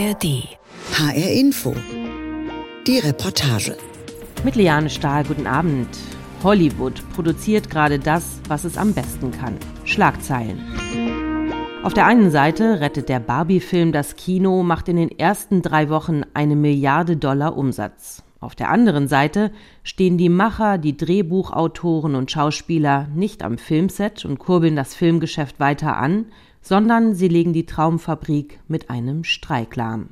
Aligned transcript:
ARD. 0.00 0.48
HR 0.94 1.30
Info. 1.30 1.74
Die 2.86 3.00
Reportage. 3.00 3.76
Mit 4.44 4.56
Liane 4.56 4.88
Stahl, 4.88 5.24
guten 5.24 5.46
Abend. 5.46 5.88
Hollywood 6.42 7.02
produziert 7.12 7.68
gerade 7.68 7.98
das, 7.98 8.40
was 8.48 8.64
es 8.64 8.78
am 8.78 8.94
besten 8.94 9.30
kann. 9.30 9.56
Schlagzeilen. 9.84 10.58
Auf 11.82 11.92
der 11.92 12.06
einen 12.06 12.30
Seite 12.30 12.80
rettet 12.80 13.10
der 13.10 13.20
Barbie-Film 13.20 13.92
das 13.92 14.16
Kino, 14.16 14.62
macht 14.62 14.88
in 14.88 14.96
den 14.96 15.18
ersten 15.18 15.60
drei 15.60 15.90
Wochen 15.90 16.22
eine 16.32 16.56
Milliarde 16.56 17.18
Dollar 17.18 17.58
Umsatz. 17.58 18.22
Auf 18.40 18.54
der 18.54 18.70
anderen 18.70 19.06
Seite 19.06 19.52
stehen 19.82 20.16
die 20.16 20.30
Macher, 20.30 20.78
die 20.78 20.96
Drehbuchautoren 20.96 22.14
und 22.14 22.30
Schauspieler 22.30 23.06
nicht 23.14 23.42
am 23.42 23.58
Filmset 23.58 24.24
und 24.24 24.38
kurbeln 24.38 24.76
das 24.76 24.94
Filmgeschäft 24.94 25.60
weiter 25.60 25.98
an, 25.98 26.26
sondern 26.60 27.14
sie 27.14 27.28
legen 27.28 27.52
die 27.52 27.66
Traumfabrik 27.66 28.60
mit 28.68 28.90
einem 28.90 29.24
Streik 29.24 29.76
lahm. 29.76 30.10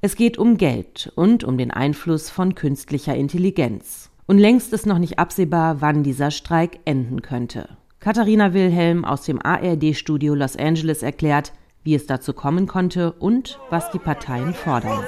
Es 0.00 0.16
geht 0.16 0.36
um 0.38 0.56
Geld 0.56 1.12
und 1.14 1.44
um 1.44 1.56
den 1.58 1.70
Einfluss 1.70 2.28
von 2.28 2.54
künstlicher 2.54 3.14
Intelligenz. 3.14 4.10
Und 4.26 4.38
längst 4.38 4.72
ist 4.72 4.86
noch 4.86 4.98
nicht 4.98 5.18
absehbar, 5.18 5.80
wann 5.80 6.02
dieser 6.02 6.30
Streik 6.30 6.80
enden 6.84 7.22
könnte. 7.22 7.68
Katharina 8.00 8.52
Wilhelm 8.52 9.04
aus 9.04 9.22
dem 9.22 9.40
ARD-Studio 9.40 10.34
Los 10.34 10.56
Angeles 10.56 11.02
erklärt, 11.02 11.52
wie 11.84 11.94
es 11.94 12.06
dazu 12.06 12.32
kommen 12.32 12.66
konnte 12.66 13.12
und 13.12 13.60
was 13.70 13.90
die 13.90 13.98
Parteien 13.98 14.54
fordern 14.54 15.04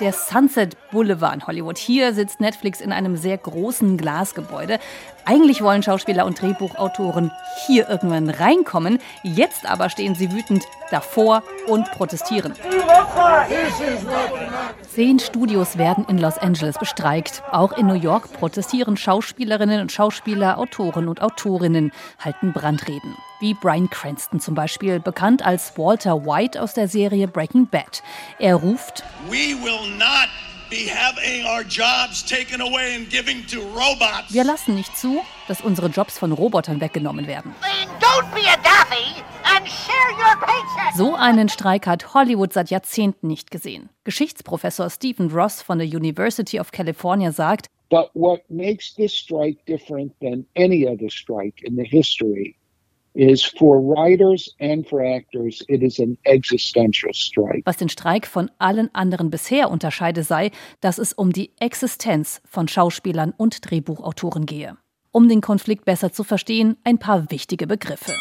der 0.00 0.12
Sunset 0.12 0.76
Boulevard 0.90 1.34
in 1.34 1.46
Hollywood. 1.46 1.78
Hier 1.78 2.14
sitzt 2.14 2.40
Netflix 2.40 2.80
in 2.80 2.92
einem 2.92 3.16
sehr 3.16 3.36
großen 3.36 3.96
Glasgebäude. 3.96 4.78
Eigentlich 5.24 5.62
wollen 5.62 5.82
Schauspieler 5.82 6.24
und 6.24 6.40
Drehbuchautoren 6.40 7.30
hier 7.66 7.88
irgendwann 7.88 8.30
reinkommen. 8.30 8.98
Jetzt 9.22 9.68
aber 9.68 9.90
stehen 9.90 10.14
sie 10.14 10.32
wütend 10.32 10.64
davor 10.90 11.42
und 11.66 11.90
protestieren. 11.92 12.54
Zehn 14.98 15.20
Studios 15.20 15.78
werden 15.78 16.04
in 16.08 16.18
Los 16.18 16.38
Angeles 16.38 16.76
bestreikt. 16.76 17.44
Auch 17.52 17.70
in 17.70 17.86
New 17.86 17.94
York 17.94 18.32
protestieren 18.32 18.96
Schauspielerinnen 18.96 19.80
und 19.80 19.92
Schauspieler, 19.92 20.58
Autoren 20.58 21.06
und 21.06 21.22
Autorinnen, 21.22 21.92
halten 22.18 22.52
Brandreden 22.52 23.14
wie 23.38 23.54
Brian 23.54 23.88
Cranston 23.88 24.40
zum 24.40 24.56
Beispiel, 24.56 24.98
bekannt 24.98 25.46
als 25.46 25.78
Walter 25.78 26.26
White 26.26 26.60
aus 26.60 26.74
der 26.74 26.88
Serie 26.88 27.28
Breaking 27.28 27.68
Bad. 27.68 28.02
Er 28.40 28.56
ruft, 28.56 29.04
wir 34.30 34.44
lassen 34.44 34.74
nicht 34.74 34.96
zu, 34.96 35.20
dass 35.46 35.60
unsere 35.60 35.88
Jobs 35.88 36.18
von 36.18 36.32
Robotern 36.32 36.80
weggenommen 36.80 37.26
werden. 37.26 37.54
So 40.96 41.14
einen 41.14 41.48
Streik 41.48 41.86
hat 41.86 42.14
Hollywood 42.14 42.52
seit 42.52 42.70
Jahrzehnten 42.70 43.28
nicht 43.28 43.50
gesehen. 43.50 43.88
Geschichtsprofessor 44.04 44.90
Stephen 44.90 45.30
Ross 45.30 45.62
von 45.62 45.78
der 45.78 45.86
University 45.86 46.60
of 46.60 46.70
California 46.72 47.32
sagt, 47.32 47.68
But 47.90 48.10
what 48.12 48.42
makes 48.50 48.94
this 48.94 49.14
strike 49.14 49.64
different 49.66 50.12
than 50.20 50.44
any 50.54 50.86
other 50.86 51.08
strike 51.08 51.62
in 51.62 51.74
the 51.76 51.84
history 51.84 52.57
is 53.18 53.44
for 53.44 53.80
writers 53.80 54.54
and 54.60 54.86
for 54.88 55.02
actors, 55.02 55.62
it 55.68 55.82
is 55.82 55.98
an 55.98 56.16
existential 56.24 57.12
strike. 57.12 57.62
Was 57.64 57.76
den 57.76 57.88
Streik 57.88 58.26
von 58.26 58.50
allen 58.58 58.94
anderen 58.94 59.30
bisher 59.30 59.70
unterscheide, 59.70 60.22
sei, 60.22 60.52
dass 60.80 60.98
es 60.98 61.12
um 61.12 61.32
die 61.32 61.50
Existenz 61.58 62.40
von 62.44 62.68
Schauspielern 62.68 63.34
und 63.36 63.68
Drehbuchautoren 63.68 64.46
gehe. 64.46 64.76
Um 65.10 65.28
den 65.28 65.40
Konflikt 65.40 65.84
besser 65.84 66.12
zu 66.12 66.22
verstehen, 66.22 66.76
ein 66.84 66.98
paar 66.98 67.30
wichtige 67.30 67.66
Begriffe. 67.66 68.12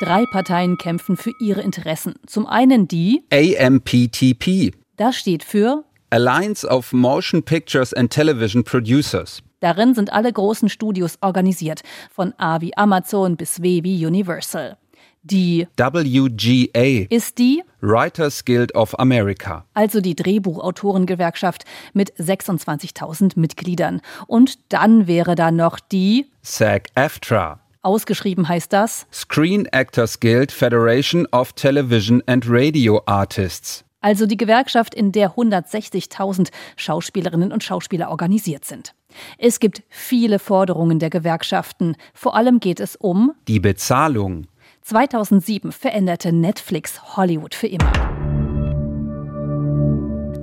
Drei 0.00 0.24
Parteien 0.26 0.76
kämpfen 0.76 1.16
für 1.16 1.32
ihre 1.40 1.62
Interessen. 1.62 2.14
Zum 2.26 2.46
einen 2.46 2.88
die 2.88 3.22
AMPTP. 3.32 4.72
Das 4.96 5.16
steht 5.16 5.44
für 5.44 5.84
Alliance 6.10 6.66
of 6.66 6.92
Motion 6.92 7.44
Pictures 7.44 7.94
and 7.94 8.10
Television 8.10 8.64
Producers. 8.64 9.40
Darin 9.64 9.94
sind 9.94 10.12
alle 10.12 10.30
großen 10.30 10.68
Studios 10.68 11.16
organisiert, 11.22 11.80
von 12.10 12.34
A 12.36 12.60
wie 12.60 12.76
Amazon 12.76 13.38
bis 13.38 13.62
W 13.62 13.82
wie 13.82 14.04
Universal. 14.04 14.76
Die 15.22 15.66
WGA 15.78 17.06
ist 17.08 17.38
die 17.38 17.62
Writers 17.80 18.44
Guild 18.44 18.74
of 18.74 18.98
America, 18.98 19.64
also 19.72 20.02
die 20.02 20.14
Drehbuchautorengewerkschaft 20.16 21.64
mit 21.94 22.12
26.000 22.16 23.38
Mitgliedern. 23.40 24.02
Und 24.26 24.58
dann 24.70 25.06
wäre 25.06 25.34
da 25.34 25.50
noch 25.50 25.80
die 25.80 26.26
SAG-AFTRA. 26.42 27.60
Ausgeschrieben 27.80 28.46
heißt 28.46 28.70
das 28.70 29.06
Screen 29.14 29.64
Actors 29.72 30.20
Guild 30.20 30.52
Federation 30.52 31.26
of 31.32 31.54
Television 31.54 32.22
and 32.26 32.44
Radio 32.46 33.00
Artists. 33.06 33.82
Also 34.02 34.26
die 34.26 34.36
Gewerkschaft, 34.36 34.94
in 34.94 35.12
der 35.12 35.30
160.000 35.30 36.50
Schauspielerinnen 36.76 37.50
und 37.50 37.64
Schauspieler 37.64 38.10
organisiert 38.10 38.66
sind. 38.66 38.94
Es 39.38 39.60
gibt 39.60 39.82
viele 39.88 40.38
Forderungen 40.38 40.98
der 40.98 41.10
Gewerkschaften. 41.10 41.96
Vor 42.12 42.36
allem 42.36 42.60
geht 42.60 42.80
es 42.80 42.96
um 42.96 43.32
die 43.48 43.60
Bezahlung. 43.60 44.46
2007 44.82 45.72
veränderte 45.72 46.32
Netflix 46.32 47.16
Hollywood 47.16 47.54
für 47.54 47.68
immer. 47.68 47.92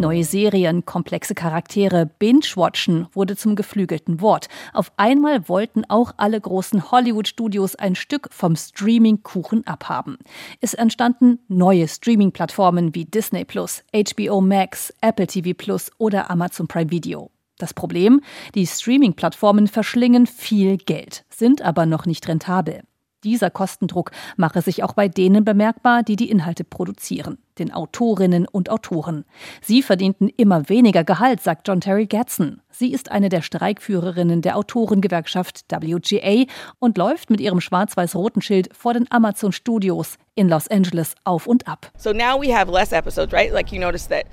Neue 0.01 0.23
Serien, 0.23 0.83
komplexe 0.83 1.35
Charaktere, 1.35 2.07
Binge-Watchen 2.07 3.07
wurde 3.13 3.35
zum 3.35 3.55
geflügelten 3.55 4.19
Wort. 4.19 4.47
Auf 4.73 4.91
einmal 4.97 5.47
wollten 5.47 5.85
auch 5.89 6.13
alle 6.17 6.41
großen 6.41 6.89
Hollywood-Studios 6.89 7.75
ein 7.75 7.93
Stück 7.93 8.29
vom 8.31 8.55
Streaming-Kuchen 8.55 9.67
abhaben. 9.67 10.17
Es 10.59 10.73
entstanden 10.73 11.37
neue 11.49 11.87
Streaming-Plattformen 11.87 12.95
wie 12.95 13.05
Disney 13.05 13.45
Plus, 13.45 13.83
HBO 13.93 14.41
Max, 14.41 14.91
Apple 15.01 15.27
TV 15.27 15.51
Plus 15.55 15.91
oder 15.99 16.31
Amazon 16.31 16.67
Prime 16.67 16.89
Video. 16.89 17.29
Das 17.61 17.75
Problem? 17.75 18.21
Die 18.55 18.65
Streaming-Plattformen 18.65 19.67
verschlingen 19.67 20.25
viel 20.25 20.77
Geld, 20.77 21.25
sind 21.29 21.61
aber 21.61 21.85
noch 21.85 22.07
nicht 22.07 22.27
rentabel. 22.27 22.81
Dieser 23.23 23.51
Kostendruck 23.51 24.09
mache 24.35 24.63
sich 24.63 24.81
auch 24.83 24.93
bei 24.93 25.07
denen 25.07 25.45
bemerkbar, 25.45 26.01
die 26.01 26.15
die 26.15 26.31
Inhalte 26.31 26.63
produzieren 26.63 27.37
den 27.59 27.73
Autorinnen 27.73 28.47
und 28.47 28.69
Autoren. 28.69 29.25
Sie 29.61 29.81
verdienten 29.81 30.29
immer 30.29 30.69
weniger 30.69 31.03
Gehalt, 31.03 31.41
sagt 31.41 31.67
John 31.67 31.81
Terry 31.81 32.05
Gadsden. 32.05 32.61
Sie 32.71 32.93
ist 32.93 33.11
eine 33.11 33.29
der 33.29 33.41
Streikführerinnen 33.41 34.41
der 34.41 34.57
Autorengewerkschaft 34.57 35.65
WGA 35.69 36.45
und 36.79 36.97
läuft 36.97 37.29
mit 37.29 37.41
ihrem 37.41 37.61
schwarz-weiß-roten 37.61 38.41
Schild 38.41 38.69
vor 38.75 38.93
den 38.93 39.11
Amazon 39.11 39.51
Studios 39.51 40.17
in 40.33 40.47
Los 40.47 40.69
Angeles 40.69 41.13
auf 41.25 41.45
und 41.45 41.67
ab. 41.67 41.91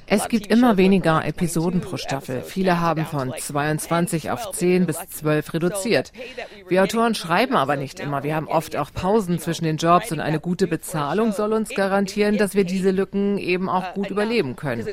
Es 0.06 0.28
gibt 0.28 0.46
immer 0.46 0.76
weniger 0.76 1.24
Episoden 1.24 1.80
pro 1.80 1.96
Staffel. 1.96 2.42
Viele 2.42 2.80
haben 2.80 3.04
von 3.04 3.34
22 3.36 4.30
auf 4.30 4.52
10 4.52 4.86
bis 4.86 4.96
12 5.08 5.54
reduziert. 5.54 6.12
Wir 6.68 6.84
Autoren 6.84 7.16
schreiben 7.16 7.56
aber 7.56 7.76
nicht 7.76 7.98
immer. 7.98 8.22
Wir 8.22 8.36
haben 8.36 8.46
oft 8.46 8.76
auch 8.76 8.92
Pausen 8.92 9.40
zwischen 9.40 9.64
den 9.64 9.76
Jobs 9.76 10.12
und 10.12 10.20
eine 10.20 10.38
gute 10.38 10.68
Bezahlung 10.68 11.32
soll 11.32 11.52
uns 11.52 11.70
garantieren, 11.70 12.38
dass 12.38 12.54
wir 12.54 12.64
diese 12.64 12.92
Lücken 12.92 13.07
Lücken 13.08 13.38
eben 13.38 13.68
auch 13.68 13.94
gut 13.94 14.10
überleben 14.10 14.56
können. 14.56 14.84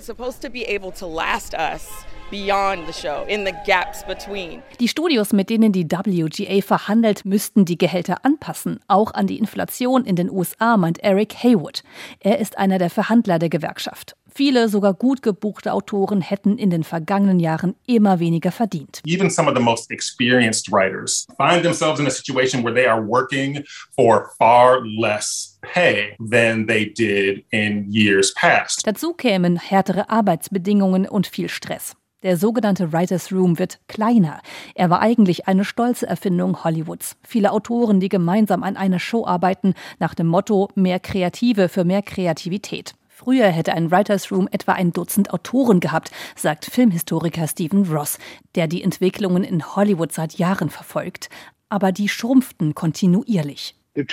Die 4.80 4.88
Studios, 4.88 5.34
mit 5.34 5.50
denen 5.50 5.72
die 5.72 5.86
WGA 5.86 6.62
verhandelt, 6.62 7.26
müssten 7.26 7.66
die 7.66 7.78
Gehälter 7.78 8.26
anpassen, 8.26 8.80
auch 8.88 9.14
an 9.14 9.28
die 9.28 9.38
Inflation 9.38 10.06
in 10.06 10.16
den 10.16 10.32
USA, 10.32 10.78
meint 10.78 11.00
Eric 11.04 11.36
Haywood. 11.44 11.84
Er 12.20 12.40
ist 12.40 12.58
einer 12.58 12.78
der 12.80 12.90
Verhandler 12.90 13.38
der 13.38 13.50
Gewerkschaft. 13.50 14.16
Viele 14.38 14.68
sogar 14.68 14.94
gut 14.94 15.22
gebuchte 15.22 15.72
Autoren 15.72 16.20
hätten 16.20 16.58
in 16.58 16.70
den 16.70 16.84
vergangenen 16.84 17.40
Jahren 17.40 17.74
immer 17.88 18.20
weniger 18.20 18.52
verdient. 18.52 19.02
Even 19.08 19.30
some 19.30 19.50
of 19.50 19.56
the 19.56 19.64
most 19.64 19.90
experienced 19.90 20.70
writers 20.74 21.26
find 21.38 21.64
themselves 21.64 22.02
in 22.02 22.06
a 22.06 22.10
situation 22.10 22.62
where 22.62 22.76
they 22.76 22.86
are 22.86 23.02
working 23.02 23.64
for 23.96 24.30
far 24.38 24.82
less 24.86 25.58
pay 25.62 26.18
than 26.20 26.68
they 26.68 26.86
did 26.86 27.46
in 27.52 27.90
years 27.90 28.34
past. 28.34 28.86
Dazu 28.86 29.14
kämen 29.14 29.56
härtere 29.56 30.10
Arbeitsbedingungen 30.10 31.08
und 31.08 31.28
viel 31.28 31.48
Stress. 31.48 31.96
Der 32.22 32.36
sogenannte 32.36 32.92
Writers 32.92 33.32
Room 33.32 33.58
wird 33.58 33.80
kleiner. 33.88 34.42
Er 34.74 34.90
war 34.90 35.00
eigentlich 35.00 35.48
eine 35.48 35.64
stolze 35.64 36.08
Erfindung 36.08 36.66
Hollywoods. 36.66 37.16
Viele 37.24 37.54
Autoren, 37.54 38.02
die 38.02 38.10
gemeinsam 38.10 38.64
an 38.64 38.76
einer 38.76 39.00
Show 39.00 39.26
arbeiten, 39.26 39.76
nach 40.00 40.14
dem 40.14 40.28
Motto 40.28 40.68
mehr 40.76 41.00
Kreative 41.00 41.70
für 41.70 41.86
mehr 41.86 42.02
Kreativität. 42.02 42.96
Früher 43.18 43.48
hätte 43.48 43.74
ein 43.74 43.92
Writers 43.92 44.30
Room 44.30 44.50
etwa 44.52 44.74
ein 44.74 44.92
Dutzend 44.92 45.34
Autoren 45.34 45.80
gehabt, 45.80 46.12
sagt 46.36 46.66
Filmhistoriker 46.66 47.48
Stephen 47.48 47.86
Ross, 47.86 48.18
der 48.56 48.68
die 48.68 48.84
Entwicklungen 48.84 49.46
in 49.46 49.78
Hollywood 49.78 50.12
seit 50.12 50.34
Jahren 50.34 50.70
verfolgt. 50.70 51.30
Aber 51.70 51.94
die 51.94 52.10
schrumpften 52.10 52.76
kontinuierlich. 52.76 53.76
Man 53.96 54.10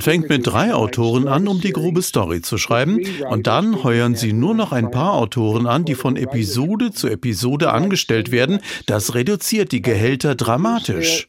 fängt 0.00 0.30
mit 0.30 0.46
drei 0.46 0.74
Autoren 0.74 1.28
an, 1.28 1.46
um 1.46 1.60
die 1.60 1.72
grobe 1.72 2.00
Story 2.00 2.40
zu 2.40 2.56
schreiben, 2.56 3.00
und 3.28 3.46
dann 3.46 3.84
heuern 3.84 4.14
sie 4.14 4.32
nur 4.32 4.54
noch 4.54 4.72
ein 4.72 4.90
paar 4.90 5.12
Autoren 5.12 5.66
an, 5.66 5.84
die 5.84 5.94
von 5.94 6.16
Episode 6.16 6.90
zu 6.90 7.08
Episode 7.08 7.70
angestellt 7.70 8.32
werden. 8.32 8.60
Das 8.86 9.14
reduziert 9.14 9.72
die 9.72 9.82
Gehälter 9.82 10.34
dramatisch. 10.34 11.28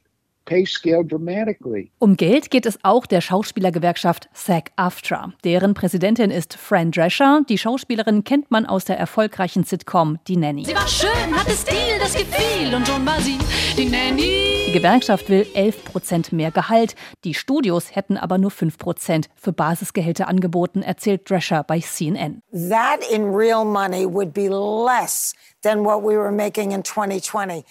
Um 2.00 2.18
Geld 2.18 2.52
geht 2.52 2.66
es 2.66 2.80
auch 2.84 3.06
der 3.06 3.22
Schauspielergewerkschaft 3.22 4.30
SAG-AFTRA. 4.34 5.34
Deren 5.44 5.74
Präsidentin 5.74 6.30
ist 6.30 6.56
Fran 6.56 6.92
Drescher. 6.92 7.42
Die 7.50 7.58
Schauspielerin 7.58 8.24
kennt 8.24 8.52
man 8.52 8.66
aus 8.66 8.86
der 8.86 9.00
erfolgreichen 9.00 9.64
Sitcom 9.64 10.20
Die 10.28 10.38
Nanny. 10.38 10.66
Sie 10.66 10.76
war 10.76 10.88
schön, 10.88 11.36
hatte 11.36 11.52
Stil, 11.52 12.00
das 12.00 12.14
gefiel 12.14 12.74
und 12.76 12.88
schon 12.88 13.06
war 13.06 13.20
sie 13.22 13.38
die 13.78 13.86
Nanny. 13.86 14.66
Die 14.68 14.72
Gewerkschaft 14.72 15.30
will 15.30 15.48
11 15.54 15.86
Prozent 15.86 16.32
mehr 16.32 16.52
Gehalt. 16.52 16.96
Die 17.24 17.34
Studios 17.34 17.96
hätten 17.96 18.18
aber 18.18 18.38
nur 18.38 18.52
5 18.52 18.78
Prozent 18.78 19.30
für 19.36 19.54
Basisgehälter 19.54 20.28
angeboten, 20.28 20.82
erzählt 20.82 21.30
Drescher 21.30 21.64
bei 21.64 21.80
CNN. 21.80 22.42
That 22.52 23.00
in 23.12 23.34
real 23.34 23.66
money 23.66 24.06
would 24.06 24.34
be 24.34 24.48
less 24.50 25.34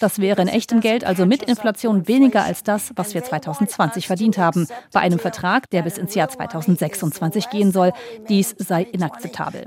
das 0.01 0.19
wäre 0.19 0.43
in 0.43 0.49
echtem 0.49 0.81
Geld, 0.81 1.05
also 1.05 1.27
mit 1.27 1.43
Inflation, 1.45 2.09
weniger 2.09 2.43
als 2.43 2.63
das, 2.63 2.93
was 2.97 3.15
wir 3.15 3.23
2020 3.23 4.07
verdient 4.07 4.37
haben. 4.39 4.67
Bei 4.93 5.01
einem 5.01 5.19
Vertrag, 5.19 5.71
der 5.71 5.83
bis 5.83 5.99
ins 5.99 6.15
Jahr 6.15 6.29
2026 6.29 7.51
gehen 7.51 7.73
soll, 7.73 7.93
dies 8.29 8.55
sei 8.59 8.83
inakzeptabel. 8.83 9.67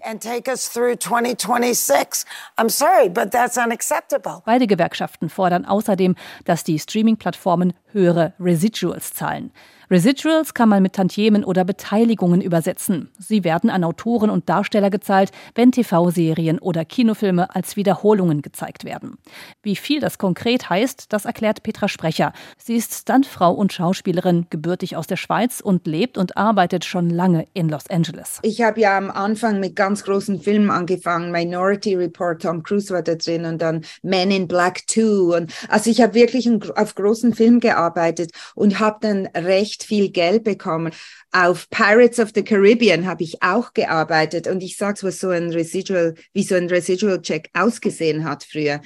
Beide 4.45 4.67
Gewerkschaften 4.67 5.29
fordern 5.29 5.65
außerdem, 5.65 6.15
dass 6.45 6.63
die 6.63 6.79
Streaming-Plattformen 6.79 7.73
höhere 7.91 8.33
Residuals 8.39 9.13
zahlen. 9.13 9.51
Residuals 9.89 10.53
kann 10.53 10.67
man 10.67 10.83
mit 10.83 10.93
Tantiemen 10.93 11.45
oder 11.45 11.63
Beteiligungen 11.63 12.41
übersetzen. 12.41 13.09
Sie 13.17 13.45
werden 13.45 13.69
an 13.69 13.85
Autoren 13.85 14.29
und 14.29 14.49
Darsteller 14.49 14.89
gezahlt, 14.89 15.31
wenn 15.55 15.71
TV-Serien 15.71 16.59
oder 16.59 16.83
Kinofilme 16.83 17.55
als 17.55 17.77
Wiederholungen 17.77 18.41
gezeigt 18.41 18.83
werden. 18.83 19.17
Wie 19.63 19.77
viel 19.77 20.01
das 20.01 20.17
konkret 20.17 20.69
heißt, 20.69 21.13
das 21.13 21.23
erklärt 21.23 21.63
Petra 21.63 21.87
Sprecher. 21.87 22.33
Sie 22.57 22.75
ist 22.75 22.95
Stuntfrau 22.95 23.53
und 23.53 23.71
Schauspielerin, 23.71 24.47
gebürtig 24.49 24.97
aus 24.97 25.07
der 25.07 25.15
Schweiz 25.15 25.61
und 25.61 25.87
lebt 25.87 26.17
und 26.17 26.35
arbeitet 26.35 26.83
schon 26.83 27.09
lange 27.09 27.45
in 27.53 27.69
Los 27.69 27.89
Angeles. 27.89 28.39
Ich 28.41 28.61
habe 28.61 28.81
ja 28.81 28.97
am 28.97 29.09
Anfang 29.09 29.61
mit 29.61 29.77
ganz 29.77 30.03
großen 30.03 30.41
Filmen 30.41 30.69
angefangen. 30.69 31.31
Minority 31.31 31.95
Report, 31.95 32.41
Tom 32.41 32.61
Cruise 32.61 32.93
war 32.93 33.03
da 33.03 33.15
drin 33.15 33.45
und 33.45 33.61
dann 33.61 33.85
Men 34.01 34.31
in 34.31 34.49
Black 34.49 34.81
2. 34.89 35.37
Und 35.37 35.53
also 35.69 35.89
ich 35.89 36.01
habe 36.01 36.13
wirklich 36.13 36.49
auf 36.75 36.95
großen 36.95 37.33
Filmen 37.33 37.61
gearbeitet 37.61 38.31
und 38.53 38.81
habe 38.81 38.97
dann 38.99 39.27
recht 39.27 39.76
recht 39.77 39.83
viel 39.83 40.09
Geld 40.09 40.43
bekommen. 40.43 40.91
Auf 41.31 41.69
Pirates 41.69 42.19
of 42.19 42.31
the 42.33 42.43
Caribbean 42.43 43.05
habe 43.05 43.23
ich 43.23 43.41
auch 43.43 43.73
gearbeitet 43.73 44.47
und 44.47 44.63
ich 44.63 44.77
sage, 44.77 45.03
was 45.03 45.19
so 45.19 45.29
ein 45.29 45.51
Residual, 45.51 46.15
wie 46.33 46.43
so 46.43 46.55
ein 46.55 46.67
Residual 46.67 47.21
Check 47.21 47.49
ausgesehen 47.53 48.23
hat 48.23 48.43
früher. 48.43 48.81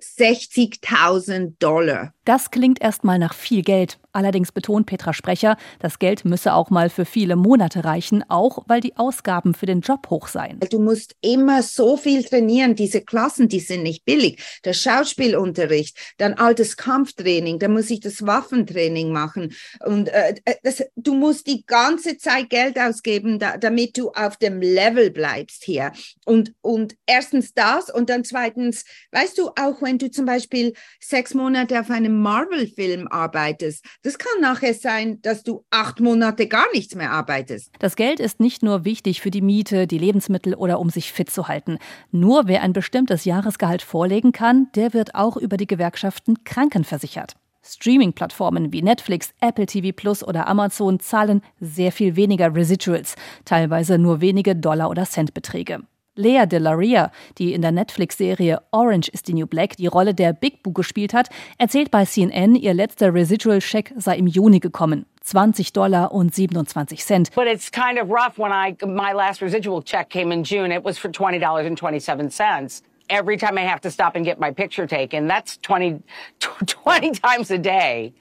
60.000 0.00 1.54
Dollar. 1.58 2.14
Das 2.28 2.50
klingt 2.50 2.82
erstmal 2.82 3.18
nach 3.18 3.32
viel 3.32 3.62
Geld. 3.62 3.98
Allerdings 4.12 4.52
betont 4.52 4.84
Petra 4.84 5.14
Sprecher, 5.14 5.56
das 5.78 5.98
Geld 5.98 6.26
müsse 6.26 6.52
auch 6.52 6.68
mal 6.68 6.90
für 6.90 7.04
viele 7.04 7.36
Monate 7.36 7.84
reichen, 7.84 8.22
auch 8.28 8.64
weil 8.66 8.80
die 8.80 8.96
Ausgaben 8.96 9.54
für 9.54 9.64
den 9.64 9.80
Job 9.80 10.10
hoch 10.10 10.28
seien. 10.28 10.60
Du 10.70 10.78
musst 10.78 11.14
immer 11.22 11.62
so 11.62 11.96
viel 11.96 12.24
trainieren. 12.24 12.74
Diese 12.74 13.00
Klassen, 13.00 13.48
die 13.48 13.60
sind 13.60 13.82
nicht 13.82 14.04
billig. 14.04 14.42
Der 14.64 14.74
Schauspielunterricht, 14.74 15.96
dann 16.18 16.34
altes 16.34 16.76
Kampftraining, 16.76 17.60
dann 17.60 17.72
muss 17.72 17.88
ich 17.88 18.00
das 18.00 18.26
Waffentraining 18.26 19.10
machen. 19.10 19.54
Und 19.86 20.08
äh, 20.08 20.34
äh, 20.44 20.56
das, 20.62 20.82
du 20.96 21.14
musst 21.14 21.46
die 21.46 21.64
ganze 21.64 22.18
Zeit 22.18 22.50
Geld 22.50 22.78
ausgeben, 22.78 23.38
da, 23.38 23.56
damit 23.56 23.96
du 23.96 24.10
auf 24.10 24.36
dem 24.36 24.60
Level 24.60 25.10
bleibst 25.10 25.64
hier. 25.64 25.92
Und, 26.26 26.52
und 26.60 26.94
erstens 27.06 27.54
das 27.54 27.88
und 27.88 28.10
dann 28.10 28.24
zweitens, 28.24 28.84
weißt 29.12 29.38
du, 29.38 29.48
auch 29.48 29.80
wenn 29.80 29.96
du 29.96 30.10
zum 30.10 30.26
Beispiel 30.26 30.74
sechs 31.00 31.32
Monate 31.34 31.78
auf 31.78 31.88
einem 31.88 32.17
Marvel-Film 32.18 33.08
arbeitest. 33.08 33.84
Das 34.02 34.18
kann 34.18 34.40
nachher 34.40 34.74
sein, 34.74 35.20
dass 35.22 35.42
du 35.42 35.64
acht 35.70 36.00
Monate 36.00 36.48
gar 36.48 36.66
nichts 36.72 36.94
mehr 36.94 37.10
arbeitest. 37.10 37.70
Das 37.78 37.96
Geld 37.96 38.20
ist 38.20 38.40
nicht 38.40 38.62
nur 38.62 38.84
wichtig 38.84 39.20
für 39.20 39.30
die 39.30 39.42
Miete, 39.42 39.86
die 39.86 39.98
Lebensmittel 39.98 40.54
oder 40.54 40.80
um 40.80 40.90
sich 40.90 41.12
fit 41.12 41.30
zu 41.30 41.48
halten. 41.48 41.78
Nur 42.10 42.46
wer 42.46 42.62
ein 42.62 42.72
bestimmtes 42.72 43.24
Jahresgehalt 43.24 43.82
vorlegen 43.82 44.32
kann, 44.32 44.68
der 44.74 44.92
wird 44.92 45.14
auch 45.14 45.36
über 45.36 45.56
die 45.56 45.66
Gewerkschaften 45.66 46.44
krankenversichert. 46.44 47.36
Streaming-Plattformen 47.62 48.72
wie 48.72 48.82
Netflix, 48.82 49.32
Apple 49.40 49.66
TV 49.66 49.94
Plus 49.94 50.24
oder 50.24 50.46
Amazon 50.48 51.00
zahlen 51.00 51.42
sehr 51.60 51.92
viel 51.92 52.16
weniger 52.16 52.54
Residuals, 52.54 53.14
teilweise 53.44 53.98
nur 53.98 54.20
wenige 54.20 54.56
Dollar- 54.56 54.90
oder 54.90 55.04
Centbeträge. 55.04 55.80
Lea 56.18 56.46
Delaria, 56.46 57.12
die 57.38 57.54
in 57.54 57.62
der 57.62 57.70
Netflix-Serie 57.70 58.60
Orange 58.72 59.08
is 59.08 59.22
the 59.24 59.32
New 59.32 59.46
Black 59.46 59.76
die 59.76 59.86
Rolle 59.86 60.14
der 60.14 60.32
Big 60.32 60.64
Boo 60.64 60.72
gespielt 60.72 61.14
hat, 61.14 61.28
erzählt 61.58 61.92
bei 61.92 62.04
CNN, 62.04 62.56
ihr 62.56 62.74
letzter 62.74 63.14
Residual-Check 63.14 63.94
sei 63.96 64.16
im 64.16 64.26
Juni 64.26 64.58
gekommen. 64.58 65.06
20 65.22 65.72
Dollar 65.72 66.12
und 66.12 66.34
27 66.34 67.04
Cent. 67.04 67.34
But 67.34 67.46
it's 67.46 67.70
kind 67.70 68.00
of 68.00 68.08
rough 68.10 68.38
when 68.38 68.50
I 68.50 68.74
my 68.84 69.12
last 69.12 69.42
residual 69.42 69.82
check 69.82 70.08
came 70.10 70.32
in 70.32 70.42
June. 70.42 70.74
It 70.74 70.84
was 70.84 70.98
for 70.98 71.10
$20.27 71.10 72.82
every 73.08 73.36
time 73.36 73.58
I 73.58 73.62
have 73.62 73.80
to 73.82 73.90
stop 73.90 74.16
and 74.16 74.24
get 74.24 74.38
my 74.38 74.52
picture 74.52 74.86
taken. 74.86 75.28
That's 75.28 75.58
20, 75.58 76.02
20 76.38 77.10
times 77.22 77.50
a 77.50 77.58
day. 77.58 78.14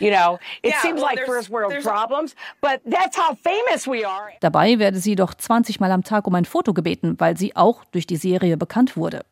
You 0.00 0.10
know, 0.10 0.38
it 0.62 0.70
yeah, 0.70 0.82
seems 0.82 1.00
well, 1.00 1.14
like 1.14 1.24
first 1.24 1.50
world 1.50 1.72
problems, 1.82 2.34
but 2.60 2.80
that's 2.84 3.16
how 3.16 3.34
famous 3.34 3.86
we 3.86 4.04
are. 4.04 4.32
Dabei 4.40 4.78
werde 4.78 4.98
sie 4.98 5.14
doch 5.14 5.34
20 5.34 5.78
Mal 5.78 5.92
am 5.92 6.02
Tag 6.02 6.26
um 6.26 6.34
ein 6.34 6.44
Foto 6.44 6.72
gebeten, 6.72 7.14
weil 7.18 7.36
sie 7.36 7.54
auch 7.54 7.84
durch 7.92 8.06
die 8.06 8.16
Serie 8.16 8.56
bekannt 8.56 8.96
wurde. 8.96 9.24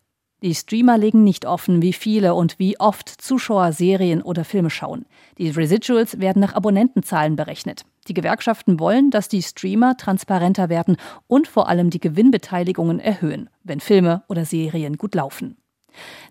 Die 0.43 0.55
Streamer 0.55 0.99
legen 0.99 1.23
nicht 1.23 1.47
offen, 1.47 1.83
wie 1.83 1.93
viele 1.93 2.35
und 2.35 2.59
wie 2.59 2.79
oft 2.81 3.09
Zuschauer 3.09 3.73
Serien 3.73 4.23
oder 4.23 4.45
Filme 4.45 4.71
schauen. 4.71 5.07
Die 5.39 5.51
Residuals 5.51 6.21
werden 6.21 6.41
nach 6.41 6.55
Abonnentenzahlen 6.55 7.37
berechnet. 7.37 7.85
Die 8.09 8.15
Gewerkschaften 8.15 8.81
wollen, 8.81 9.11
dass 9.11 9.29
die 9.29 9.43
Streamer 9.43 9.97
transparenter 9.97 10.69
werden 10.69 10.97
und 11.29 11.47
vor 11.47 11.69
allem 11.69 11.91
die 11.91 12.01
Gewinnbeteiligungen 12.01 12.99
erhöhen, 12.99 13.49
wenn 13.63 13.81
Filme 13.81 14.25
oder 14.29 14.45
Serien 14.45 14.97
gut 14.99 15.15
laufen. 15.15 15.57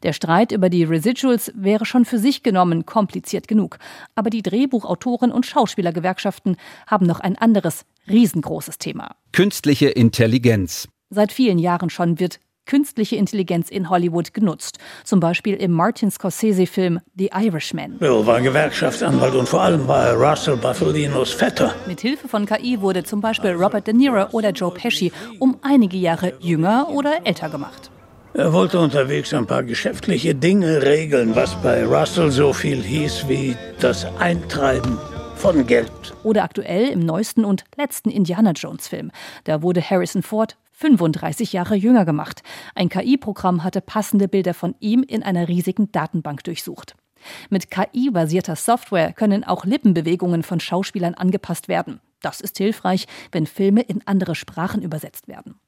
Der 0.04 0.14
Streit 0.14 0.52
über 0.52 0.70
die 0.70 0.84
Residuals 0.84 1.52
wäre 1.56 1.86
schon 1.86 2.06
für 2.06 2.18
sich 2.18 2.44
genommen 2.44 2.86
kompliziert 2.86 3.48
genug. 3.48 3.78
Aber 4.16 4.30
die 4.30 4.42
Drehbuchautoren 4.42 5.32
und 5.32 5.46
Schauspielergewerkschaften 5.46 6.58
haben 6.88 7.06
noch 7.06 7.20
ein 7.20 7.38
anderes, 7.38 7.86
riesengroßes 8.10 8.80
Thema. 8.80 9.16
Künstliche 9.32 9.90
Intelligenz. 9.90 10.88
Seit 11.10 11.32
vielen 11.32 11.60
Jahren 11.60 11.90
schon 11.90 12.20
wird 12.20 12.40
künstliche 12.72 13.18
Intelligenz 13.18 13.70
in 13.70 13.90
Hollywood 13.90 14.34
genutzt. 14.34 14.78
Zum 15.04 15.20
Beispiel 15.20 15.56
im 15.56 15.72
Martin 15.72 16.10
Scorsese-Film 16.10 17.02
The 17.18 17.30
Irishman. 17.36 17.98
Bill 17.98 18.26
war 18.26 18.40
Gewerkschaftsanwalt 18.40 19.36
und 19.36 19.50
vor 19.50 19.62
allem 19.62 19.86
war 19.90 20.08
er 20.08 20.16
Russell 20.16 20.56
Buffalinos 20.56 21.34
Vetter. 21.34 21.76
Mit 21.86 22.00
Hilfe 22.00 22.30
von 22.30 22.46
KI 22.46 22.80
wurde 22.80 23.04
zum 23.04 23.20
Beispiel 23.20 23.52
Robert 23.52 23.88
De 23.88 23.94
Niro 23.94 24.26
oder 24.32 24.52
Joe 24.52 24.72
Pesci 24.72 25.12
um 25.40 25.58
einige 25.62 25.98
Jahre 25.98 26.32
jünger 26.40 26.88
oder 26.90 27.20
älter 27.26 27.50
gemacht. 27.50 27.92
Er 28.36 28.54
wollte 28.54 28.80
unterwegs 28.80 29.34
ein 29.34 29.46
paar 29.46 29.64
geschäftliche 29.64 30.34
Dinge 30.34 30.82
regeln, 30.82 31.36
was 31.36 31.54
bei 31.62 31.84
Russell 31.84 32.32
so 32.32 32.54
viel 32.54 32.82
hieß 32.82 33.28
wie 33.28 33.58
das 33.82 34.06
Eintreiben 34.18 34.98
von 35.36 35.68
Geld. 35.68 35.92
Oder 36.24 36.44
aktuell 36.44 36.88
im 36.88 37.00
neuesten 37.00 37.44
und 37.44 37.66
letzten 37.76 38.12
Indiana 38.12 38.52
Jones 38.52 38.88
Film. 38.88 39.12
Da 39.44 39.62
wurde 39.62 39.82
Harrison 39.82 40.24
Ford 40.24 40.56
35 40.82 41.54
Jahre 41.54 41.76
jünger 41.76 42.06
gemacht. 42.06 42.42
Ein 42.74 42.90
KI-Programm 42.90 43.64
hatte 43.64 43.82
passende 43.82 44.28
Bilder 44.28 44.56
von 44.56 44.76
ihm 44.80 45.04
in 45.04 45.22
einer 45.22 45.48
riesigen 45.48 45.92
Datenbank 45.92 46.44
durchsucht. 46.44 46.96
Mit 47.52 47.70
KI-basierter 47.70 48.56
Software 48.56 49.14
können 49.14 49.44
auch 49.44 49.64
Lippenbewegungen 49.64 50.42
von 50.42 50.60
Schauspielern 50.60 51.14
angepasst 51.14 51.68
werden. 51.68 52.02
Das 52.22 52.42
ist 52.42 52.58
hilfreich, 52.58 53.06
wenn 53.32 53.46
Filme 53.46 53.82
in 53.82 54.06
andere 54.08 54.34
Sprachen 54.34 54.82
übersetzt 54.82 55.28
werden. 55.28 55.60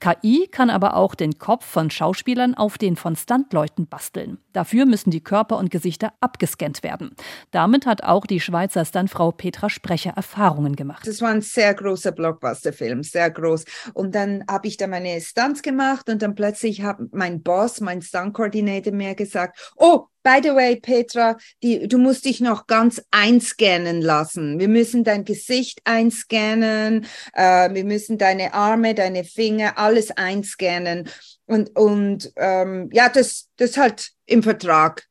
KI 0.00 0.48
kann 0.50 0.70
aber 0.70 0.96
auch 0.96 1.14
den 1.14 1.38
Kopf 1.38 1.64
von 1.64 1.90
Schauspielern 1.90 2.54
auf 2.54 2.78
den 2.78 2.96
von 2.96 3.16
Stuntleuten 3.16 3.86
basteln. 3.86 4.38
Dafür 4.52 4.86
müssen 4.86 5.10
die 5.10 5.22
Körper 5.22 5.58
und 5.58 5.70
Gesichter 5.70 6.12
abgescannt 6.20 6.82
werden. 6.82 7.14
Damit 7.50 7.86
hat 7.86 8.02
auch 8.02 8.26
die 8.26 8.40
Schweizer 8.40 8.84
Stuntfrau 8.84 9.32
Petra 9.32 9.68
Sprecher 9.68 10.12
Erfahrungen 10.16 10.76
gemacht. 10.76 11.06
Das 11.06 11.20
war 11.20 11.30
ein 11.30 11.42
sehr 11.42 11.74
großer 11.74 12.12
Blockbuster-Film, 12.12 13.02
sehr 13.02 13.30
groß. 13.30 13.64
Und 13.94 14.14
dann 14.14 14.44
habe 14.50 14.68
ich 14.68 14.76
da 14.76 14.86
meine 14.86 15.20
Stunts 15.20 15.62
gemacht 15.62 16.08
und 16.08 16.22
dann 16.22 16.34
plötzlich 16.34 16.82
hat 16.82 16.98
mein 17.12 17.42
Boss, 17.42 17.80
mein 17.80 18.02
Stunt-Coordinator 18.02 18.92
mir 18.92 19.14
gesagt, 19.14 19.72
oh, 19.76 20.06
By 20.26 20.40
the 20.42 20.56
way, 20.56 20.74
Petra, 20.74 21.36
die, 21.62 21.86
du 21.86 21.98
musst 21.98 22.24
dich 22.24 22.40
noch 22.40 22.66
ganz 22.66 23.00
einscannen 23.12 24.02
lassen. 24.02 24.58
Wir 24.58 24.66
müssen 24.66 25.04
dein 25.04 25.24
Gesicht 25.24 25.80
einscannen, 25.84 27.06
äh, 27.32 27.72
wir 27.72 27.84
müssen 27.84 28.18
deine 28.18 28.52
Arme, 28.52 28.96
deine 28.96 29.22
Finger, 29.22 29.78
alles 29.78 30.10
einscannen. 30.10 31.08
Und, 31.44 31.78
und 31.78 32.32
ähm, 32.34 32.90
ja, 32.92 33.08
das, 33.08 33.50
das 33.56 33.76
halt 33.76 34.10
im 34.24 34.42
Vertrag 34.42 35.06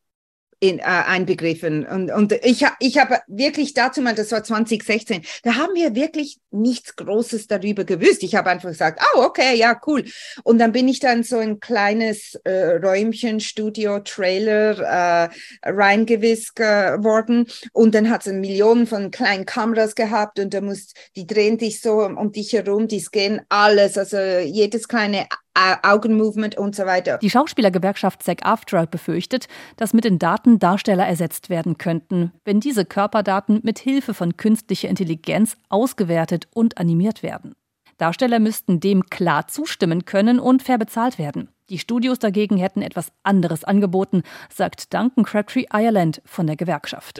in, 0.69 0.79
äh, 0.79 0.83
einbegriffen. 0.83 1.85
Und, 1.85 2.11
und 2.11 2.31
ich, 2.43 2.65
ich 2.79 2.97
habe 2.97 3.19
wirklich 3.27 3.73
dazu 3.73 4.01
mal, 4.01 4.15
das 4.15 4.31
war 4.31 4.43
2016, 4.43 5.21
da 5.43 5.55
haben 5.55 5.73
wir 5.75 5.95
wirklich 5.95 6.39
nichts 6.51 6.95
Großes 6.95 7.47
darüber 7.47 7.83
gewusst. 7.83 8.23
Ich 8.23 8.35
habe 8.35 8.49
einfach 8.49 8.69
gesagt, 8.69 9.01
oh, 9.15 9.21
okay, 9.21 9.55
ja, 9.55 9.79
cool. 9.87 10.05
Und 10.43 10.59
dann 10.59 10.71
bin 10.71 10.87
ich 10.87 10.99
dann 10.99 11.23
so 11.23 11.37
ein 11.37 11.59
kleines 11.59 12.35
äh, 12.43 12.75
Räumchen, 12.77 13.39
Studio, 13.39 13.99
Trailer 13.99 14.79
äh, 14.79 15.69
reingewiskt 15.69 16.59
worden. 16.59 17.47
Und 17.73 17.95
dann 17.95 18.09
hat 18.09 18.25
es 18.25 18.33
Millionen 18.33 18.87
von 18.87 19.11
kleinen 19.11 19.45
Kameras 19.45 19.95
gehabt 19.95 20.39
und 20.39 20.53
da 20.53 20.61
muss, 20.61 20.93
die 21.15 21.27
drehen 21.27 21.57
dich 21.57 21.81
so 21.81 22.01
um 22.03 22.31
dich 22.31 22.53
herum, 22.53 22.87
die 22.87 22.99
scannen 22.99 23.41
alles, 23.49 23.97
also 23.97 24.17
jedes 24.17 24.87
kleine 24.87 25.27
Augenmovement 25.55 26.57
und 26.57 26.75
so 26.75 26.85
weiter. 26.85 27.17
Die 27.17 27.29
Schauspielergewerkschaft 27.29 28.23
SAG-AFTRA 28.23 28.85
befürchtet, 28.85 29.47
dass 29.77 29.93
mit 29.93 30.03
den 30.03 30.19
Daten 30.19 30.59
Darsteller 30.59 31.05
ersetzt 31.05 31.49
werden 31.49 31.77
könnten, 31.77 32.31
wenn 32.43 32.59
diese 32.59 32.85
Körperdaten 32.85 33.61
mit 33.63 33.79
Hilfe 33.79 34.13
von 34.13 34.37
künstlicher 34.37 34.89
Intelligenz 34.89 35.57
ausgewertet 35.69 36.47
und 36.53 36.77
animiert 36.77 37.23
werden. 37.23 37.55
Darsteller 37.97 38.39
müssten 38.39 38.79
dem 38.79 39.05
klar 39.09 39.47
zustimmen 39.47 40.05
können 40.05 40.39
und 40.39 40.63
fair 40.63 40.77
bezahlt 40.77 41.17
werden. 41.17 41.49
Die 41.69 41.79
Studios 41.79 42.19
dagegen 42.19 42.57
hätten 42.57 42.83
etwas 42.83 43.07
anderes 43.23 43.63
angeboten, 43.63 44.21
sagt 44.53 44.93
Duncan 44.93 45.23
Crabtree 45.23 45.65
Ireland 45.73 46.21
von 46.23 46.45
der 46.45 46.55
Gewerkschaft. 46.55 47.17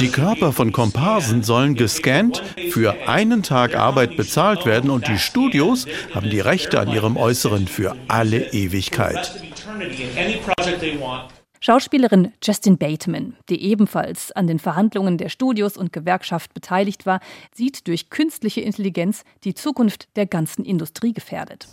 Die 0.00 0.10
Körper 0.10 0.52
von 0.52 0.72
Komparsen 0.72 1.42
sollen 1.42 1.74
gescannt, 1.74 2.42
für 2.68 3.08
einen 3.08 3.42
Tag 3.42 3.74
Arbeit 3.74 4.18
bezahlt 4.18 4.66
werden 4.66 4.90
und 4.90 5.08
die 5.08 5.18
Studios 5.18 5.86
haben 6.14 6.28
die 6.28 6.40
Rechte 6.40 6.78
an 6.80 6.88
ihrem 6.88 7.16
Äußeren 7.16 7.66
für 7.66 7.96
alle 8.08 8.52
Ewigkeit. 8.52 9.32
Schauspielerin 11.66 12.32
Justin 12.40 12.78
Bateman, 12.78 13.34
die 13.48 13.60
ebenfalls 13.60 14.30
an 14.30 14.46
den 14.46 14.60
Verhandlungen 14.60 15.18
der 15.18 15.28
Studios 15.28 15.76
und 15.76 15.92
Gewerkschaft 15.92 16.54
beteiligt 16.54 17.06
war, 17.06 17.18
sieht 17.52 17.88
durch 17.88 18.08
künstliche 18.08 18.60
Intelligenz 18.60 19.24
die 19.42 19.52
Zukunft 19.52 20.06
der 20.14 20.26
ganzen 20.26 20.64
Industrie 20.64 21.12
gefährdet. 21.12 21.66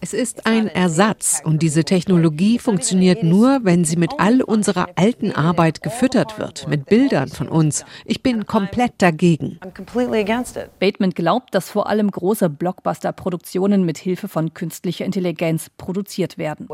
Es 0.00 0.12
ist 0.12 0.46
ein 0.46 0.68
Ersatz 0.68 1.40
und 1.44 1.62
diese 1.62 1.84
Technologie 1.84 2.58
funktioniert 2.58 3.22
nur, 3.22 3.60
wenn 3.62 3.84
sie 3.84 3.96
mit 3.96 4.12
all 4.18 4.42
unserer 4.42 4.88
alten 4.96 5.32
Arbeit 5.32 5.82
gefüttert 5.82 6.38
wird, 6.38 6.68
mit 6.68 6.86
Bildern 6.86 7.28
von 7.28 7.48
uns. 7.48 7.84
Ich 8.04 8.22
bin 8.22 8.46
komplett 8.46 8.94
dagegen. 8.98 9.58
Bateman 10.80 11.10
glaubt, 11.10 11.54
dass 11.54 11.70
vor 11.70 11.88
allem 11.88 12.10
große 12.10 12.48
Blockbuster-Produktionen 12.48 13.84
mit 13.84 13.98
Hilfe 13.98 14.28
von 14.28 14.54
künstlicher 14.54 15.04
Intelligenz 15.04 15.70
produziert 15.76 16.38
werden. 16.38 16.68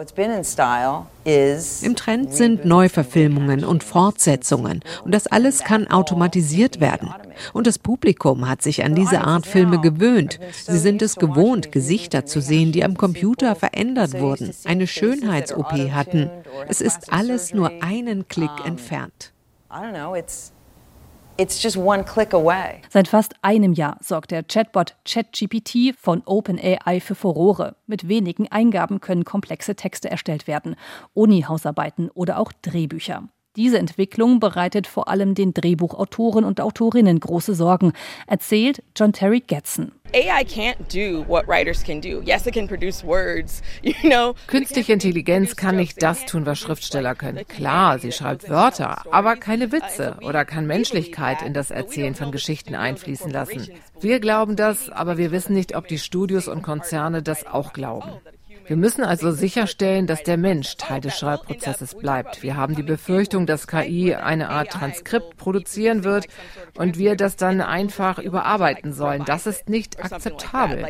Im 1.25 1.97
Trend 1.97 2.33
sind 2.33 2.65
Neuverfilmungen 2.65 3.65
und 3.65 3.85
Fortsetzungen 3.85 4.81
und 5.05 5.15
das 5.15 5.27
alles 5.27 5.65
kann 5.65 5.87
automatisiert 5.89 6.81
werden. 6.81 7.11
Und 7.53 7.67
das 7.67 7.79
Publikum 7.79 8.49
hat 8.49 8.63
sich 8.63 8.85
an 8.85 8.95
diese 8.95 9.23
Art 9.23 9.47
Filme 9.47 9.81
gewöhnt. 9.81 10.39
Sie 10.67 10.79
sind 10.79 11.03
es 11.03 11.17
gewohnt, 11.17 11.73
Gesichter 11.73 12.22
zu 12.25 12.41
sehen, 12.41 12.73
die 12.73 12.85
am 12.85 12.97
Computer 12.97 13.55
verändert 13.55 14.19
wurden, 14.19 14.53
eine 14.65 14.87
Schönheits-OP 14.87 15.73
hatten. 15.93 16.31
Es 16.69 16.81
ist 16.81 17.13
alles 17.13 17.53
nur 17.55 17.71
einen 17.83 18.29
Klick 18.29 18.51
entfernt. 18.65 19.33
Seit 22.91 23.09
fast 23.09 23.35
einem 23.43 23.73
Jahr 23.73 23.97
sorgt 24.01 24.31
der 24.31 24.43
Chatbot 24.43 24.97
ChatGPT 25.05 25.97
von 25.99 26.23
OpenAI 26.27 27.01
für 27.01 27.15
Furore. 27.15 27.77
Mit 27.87 28.07
wenigen 28.07 28.49
Eingaben 28.49 29.01
können 29.01 29.25
komplexe 29.25 29.75
Texte 29.75 30.11
erstellt 30.11 30.47
werden, 30.47 30.77
Uni-Hausarbeiten 31.15 32.11
oder 32.11 32.39
auch 32.39 32.53
Drehbücher. 32.61 33.29
Diese 33.57 33.79
Entwicklung 33.79 34.41
bereitet 34.41 34.87
vor 34.87 35.09
allem 35.09 35.35
den 35.35 35.53
Drehbuchautoren 35.53 36.43
und 36.43 36.63
Autorinnen 36.63 37.21
große 37.21 37.55
Sorgen, 37.55 37.93
erzählt 38.27 38.83
John 38.97 39.13
Terry 39.13 39.41
Getson. 39.41 39.93
Künstliche 44.47 44.95
Intelligenz 44.95 45.55
kann 45.57 45.77
nicht 45.77 46.03
das 46.03 46.25
tun, 46.25 46.47
was 46.47 46.59
Schriftsteller 46.59 47.15
können. 47.15 47.47
Klar, 47.47 47.99
sie 47.99 48.13
schreibt 48.13 48.49
Wörter, 48.49 49.03
aber 49.13 49.37
keine 49.37 49.71
Witze 49.71 50.17
oder 50.23 50.47
kann 50.47 50.67
Menschlichkeit 50.67 51.43
in 51.43 51.53
das 51.53 51.71
Erzählen 51.71 52.15
von 52.15 52.33
Geschichten 52.33 52.75
einfließen 52.75 53.31
lassen. 53.31 53.69
Wir 54.01 54.21
glauben 54.21 54.57
das, 54.57 54.89
aber 54.89 55.19
wir 55.19 55.31
wissen 55.31 55.53
nicht, 55.53 55.77
ob 55.77 55.89
die 55.89 55.99
Studios 55.99 56.49
und 56.49 56.63
Konzerne 56.63 57.23
das 57.23 57.47
auch 57.47 57.75
glauben. 57.75 58.13
Wir 58.67 58.77
müssen 58.77 59.03
also 59.03 59.33
sicherstellen, 59.33 60.07
dass 60.07 60.23
der 60.23 60.37
Mensch 60.37 60.77
Teil 60.77 61.01
des 61.01 61.19
Schreibprozesses 61.19 61.95
bleibt. 61.95 62.43
Wir 62.43 62.57
haben 62.57 62.75
die 62.75 62.83
Befürchtung, 62.83 63.47
dass 63.47 63.67
KI 63.67 64.15
eine 64.15 64.49
Art 64.51 64.71
Transkript 64.71 65.37
produzieren 65.37 66.05
wird 66.05 66.27
und 66.77 66.99
wir 66.99 67.17
das 67.17 67.37
dann 67.37 67.61
einfach 67.61 68.19
überarbeiten 68.19 68.93
sollen. 68.93 69.25
Das 69.27 69.47
ist 69.47 69.69
nicht 69.69 70.03
akzeptabel. 70.03 70.87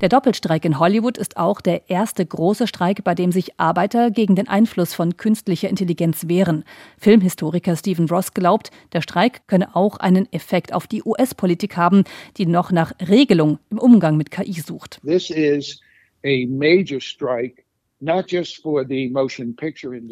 Der 0.00 0.08
Doppelstreik 0.08 0.64
in 0.64 0.78
Hollywood 0.78 1.18
ist 1.18 1.36
auch 1.36 1.60
der 1.60 1.90
erste 1.90 2.24
große 2.24 2.66
Streik, 2.66 3.04
bei 3.04 3.14
dem 3.14 3.32
sich 3.32 3.58
Arbeiter 3.58 4.10
gegen 4.10 4.36
den 4.36 4.48
Einfluss 4.48 4.94
von 4.94 5.16
künstlicher 5.16 5.68
Intelligenz 5.68 6.28
wehren. 6.28 6.64
Filmhistoriker 6.98 7.76
Stephen 7.76 8.08
Ross 8.08 8.34
glaubt, 8.34 8.70
der 8.92 9.02
Streik 9.02 9.46
könne 9.46 9.76
auch 9.76 9.98
einen 9.98 10.32
Effekt 10.32 10.72
auf 10.72 10.86
die 10.86 11.02
US-Politik 11.04 11.76
haben, 11.76 12.04
die 12.36 12.46
noch 12.46 12.70
nach 12.70 12.92
Regelung 13.06 13.58
im 13.70 13.78
Umgang 13.78 14.16
mit 14.16 14.30
KI 14.30 14.60
sucht. 14.60 15.00
This 15.04 15.30
is 15.30 15.80
a 16.24 16.46
major 16.48 17.00
strike 17.00 17.64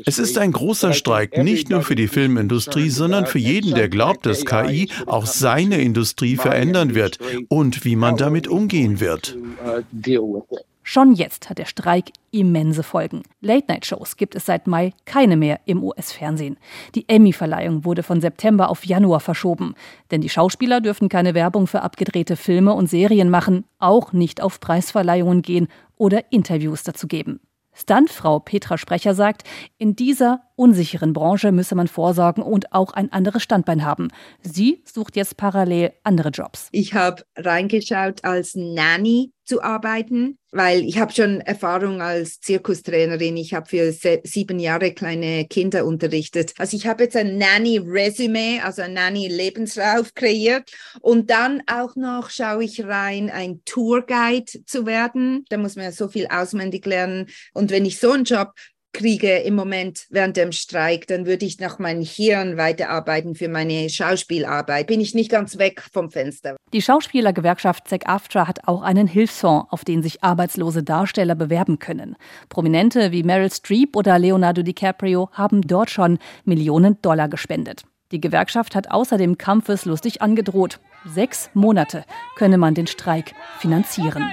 es 0.07 0.19
ist 0.19 0.39
ein 0.39 0.51
großer 0.53 0.93
Streik, 0.93 1.39
nicht 1.39 1.71
nur 1.71 1.83
für 1.83 1.95
die 1.95 2.09
Filmindustrie, 2.09 2.91
sondern 2.91 3.27
für 3.27 3.39
jeden, 3.39 3.75
der 3.77 3.89
glaubt, 3.89 4.27
dass 4.27 4.45
KI 4.45 4.91
auch 5.07 5.25
seine 5.27 5.81
Industrie 5.81 6.35
verändern 6.35 6.97
wird 6.97 7.21
und 7.49 7.85
wie 7.85 7.95
man 7.95 8.17
damit 8.17 8.49
umgehen 8.49 8.99
wird. 8.99 9.37
Uh, 9.65 10.43
Schon 10.89 11.15
jetzt 11.15 11.51
hat 11.51 11.59
der 11.59 11.65
Streik 11.65 12.13
immense 12.31 12.85
Folgen. 12.85 13.25
Late-Night-Shows 13.41 14.17
gibt 14.17 14.37
es 14.37 14.47
seit 14.47 14.69
Mai 14.69 14.93
keine 15.05 15.37
mehr 15.37 15.59
im 15.65 15.83
US-Fernsehen. 15.83 16.59
Die 16.95 17.09
Emmy-Verleihung 17.09 17.85
wurde 17.85 18.05
von 18.05 18.21
September 18.21 18.71
auf 18.71 18.87
Januar 18.87 19.19
verschoben. 19.19 19.75
Denn 20.13 20.21
die 20.21 20.29
Schauspieler 20.29 20.81
dürfen 20.81 21.09
keine 21.09 21.35
Werbung 21.35 21.67
für 21.67 21.83
abgedrehte 21.83 22.37
Filme 22.37 22.73
und 22.73 22.89
Serien 22.89 23.31
machen, 23.31 23.65
auch 23.81 24.13
nicht 24.13 24.41
auf 24.41 24.61
Preisverleihungen 24.61 25.43
gehen 25.43 25.67
oder 25.97 26.33
Interviews 26.33 26.83
dazu 26.83 27.07
geben. 27.07 27.41
Stuntfrau 27.73 28.39
Petra 28.39 28.79
Sprecher 28.79 29.15
sagt, 29.15 29.43
in 29.77 29.97
dieser 29.97 30.43
unsicheren 30.57 31.13
Branche 31.13 31.53
müsse 31.53 31.75
man 31.75 31.87
vorsorgen 31.87 32.43
und 32.43 32.73
auch 32.73 32.93
ein 32.93 33.13
anderes 33.13 33.43
Standbein 33.43 33.85
haben. 33.85 34.09
Sie 34.43 34.83
sucht 34.85 35.17
jetzt 35.17 35.37
parallel 35.37 35.93
andere 36.03 36.31
Jobs. 36.31 36.69
Ich 36.73 36.95
habe 36.95 37.23
reingeschaut, 37.37 38.25
als 38.25 38.55
Nanny 38.55 39.33
zu 39.47 39.63
arbeiten, 39.63 40.39
weil 40.51 40.81
ich 40.81 40.99
habe 40.99 41.13
schon 41.13 41.41
Erfahrung 41.41 42.03
als 42.03 42.41
Zirkustrainerin. 42.41 43.37
Ich 43.37 43.55
habe 43.55 43.67
für 43.67 43.93
sieben 44.25 44.59
Jahre 44.59 44.93
kleine 44.93 45.47
Kinder 45.47 45.87
unterrichtet. 45.87 46.53
Also 46.59 46.77
ich 46.77 46.87
habe 46.87 47.05
jetzt 47.05 47.17
ein 47.17 47.39
Nanny-Resümee, 47.39 48.61
also 48.61 48.83
ein 48.83 48.95
Nanny-Lebenslauf 48.95 50.15
kreiert. 50.15 50.73
Und 51.01 51.31
dann 51.31 51.63
auch 51.71 51.95
noch 51.95 52.31
schaue 52.31 52.65
ich 52.65 52.85
rein, 52.85 53.31
ein 53.31 53.61
Tourguide 53.65 54.65
zu 54.65 54.85
werden. 54.85 55.45
Da 55.49 55.59
muss 55.59 55.77
man 55.77 55.85
ja 55.85 55.93
so 55.93 56.09
viel 56.09 56.27
auswendig 56.27 56.85
lernen. 56.85 57.29
Und 57.55 57.71
wenn 57.71 57.85
ich 57.85 58.01
so 58.01 58.11
einen 58.11 58.25
Job 58.25 58.53
kriege 58.97 59.37
im 59.39 59.55
Moment 59.55 60.07
während 60.09 60.37
dem 60.37 60.53
Streik, 60.53 61.07
dann 61.07 61.27
würde 61.27 61.45
ich 61.45 61.61
nach 61.61 61.79
meinem 61.79 62.03
Hirn 62.03 62.57
weiterarbeiten 62.57 63.35
für 63.35 63.49
meine 63.49 63.91
Schauspielarbeit. 63.91 64.87
Bin 64.87 65.01
ich 65.01 65.15
nicht 65.15 65.31
ganz 65.31 65.59
weg 65.59 65.83
vom 65.93 66.11
Fenster. 66.11 66.57
Die 66.73 66.81
Schauspielergewerkschaft 66.81 67.89
SAG-AFTRA 67.89 68.49
hat 68.49 68.67
auch 68.67 68.83
einen 68.83 69.07
Hilfsfonds, 69.07 69.71
auf 69.71 69.85
den 69.85 70.03
sich 70.03 70.25
arbeitslose 70.25 70.83
Darsteller 70.83 71.35
bewerben 71.35 71.79
können. 71.79 72.17
Prominente 72.49 73.13
wie 73.13 73.23
Meryl 73.23 73.53
Streep 73.53 73.97
oder 73.97 74.19
Leonardo 74.19 74.63
DiCaprio 74.63 75.29
haben 75.33 75.61
dort 75.61 75.91
schon 75.91 76.19
Millionen 76.45 77.01
Dollar 77.03 77.29
gespendet. 77.29 77.85
Die 78.13 78.21
Gewerkschaft 78.21 78.75
hat 78.75 78.91
außerdem 78.91 79.37
kampfeslustig 79.37 80.23
angedroht. 80.23 80.81
Sechs 81.05 81.51
Monate 81.53 82.05
könne 82.37 82.57
man 82.57 82.75
den 82.75 82.87
Streik 82.87 83.35
finanzieren. 83.59 84.33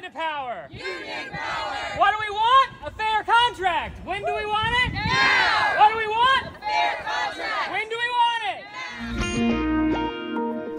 Contract. 3.64 4.06
When 4.06 4.22
do 4.22 4.34
we 4.34 4.46
want 4.46 4.74
it? 4.86 4.94
Now. 4.94 5.00
What 5.80 5.92
do 5.92 5.98
we 5.98 6.08
want? 6.08 6.48
A 6.48 6.60
fair 6.60 6.96
contract. 7.10 7.72
When 7.72 7.88
do 7.90 7.96
we 8.04 8.10
want 8.20 8.44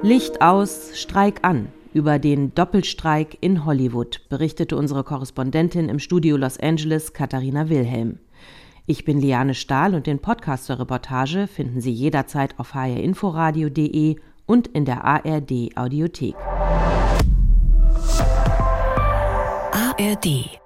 it? 0.03 0.07
Licht 0.07 0.43
aus, 0.43 0.93
Streik 0.95 1.41
an. 1.43 1.69
Über 1.95 2.19
den 2.19 2.55
Doppelstreik 2.55 3.39
in 3.41 3.65
Hollywood 3.65 4.21
berichtete 4.29 4.77
unsere 4.77 5.05
Korrespondentin 5.05 5.89
im 5.89 5.99
Studio 6.01 6.37
Los 6.37 6.59
Angeles, 6.59 7.13
Katharina 7.13 7.69
Wilhelm. 7.69 8.19
Ich 8.87 9.05
bin 9.05 9.21
Liane 9.21 9.55
Stahl 9.55 9.95
und 9.95 10.07
den 10.07 10.19
Podcast 10.19 10.67
zur 10.67 10.79
Reportage 10.81 11.47
finden 11.47 11.81
Sie 11.81 11.93
jederzeit 11.93 12.59
auf 12.59 12.75
hrinforadio.de 12.75 14.17
und 14.47 14.67
in 14.67 14.85
der 14.85 15.05
ARD 15.05 15.71
Audiothek. 15.77 16.35
ARD 19.73 20.64